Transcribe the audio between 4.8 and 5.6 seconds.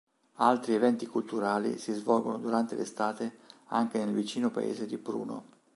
di Pruno.